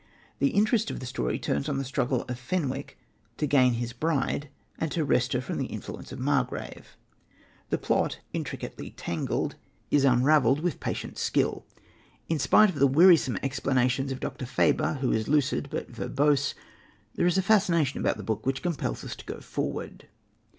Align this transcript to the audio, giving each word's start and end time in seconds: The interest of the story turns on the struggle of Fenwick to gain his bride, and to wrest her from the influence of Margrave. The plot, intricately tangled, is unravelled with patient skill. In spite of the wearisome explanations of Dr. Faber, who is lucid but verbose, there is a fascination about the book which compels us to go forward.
The 0.39 0.49
interest 0.49 0.89
of 0.89 0.99
the 0.99 1.05
story 1.05 1.37
turns 1.37 1.69
on 1.69 1.77
the 1.77 1.85
struggle 1.85 2.23
of 2.23 2.39
Fenwick 2.39 2.97
to 3.37 3.45
gain 3.45 3.73
his 3.73 3.93
bride, 3.93 4.49
and 4.79 4.91
to 4.91 5.05
wrest 5.05 5.33
her 5.33 5.41
from 5.41 5.59
the 5.59 5.67
influence 5.67 6.11
of 6.11 6.17
Margrave. 6.17 6.97
The 7.69 7.77
plot, 7.77 8.17
intricately 8.33 8.89
tangled, 8.97 9.57
is 9.91 10.03
unravelled 10.03 10.61
with 10.61 10.79
patient 10.79 11.19
skill. 11.19 11.67
In 12.29 12.39
spite 12.39 12.71
of 12.71 12.79
the 12.79 12.87
wearisome 12.87 13.37
explanations 13.43 14.11
of 14.11 14.19
Dr. 14.19 14.47
Faber, 14.47 14.95
who 15.01 15.11
is 15.11 15.27
lucid 15.27 15.67
but 15.69 15.91
verbose, 15.91 16.55
there 17.13 17.27
is 17.27 17.37
a 17.37 17.43
fascination 17.43 17.99
about 17.99 18.17
the 18.17 18.23
book 18.23 18.43
which 18.43 18.63
compels 18.63 19.03
us 19.03 19.15
to 19.17 19.25
go 19.25 19.39
forward. 19.39 20.07